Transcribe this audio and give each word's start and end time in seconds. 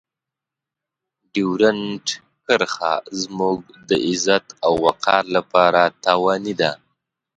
ډیورنډ 1.33 2.05
کرښه 2.45 2.93
زموږ 3.21 3.59
د 3.89 3.91
عزت 4.07 4.45
او 4.65 4.73
وقار 4.85 5.23
لپاره 5.37 5.81
تاواني 6.03 6.53
ده. 6.61 6.71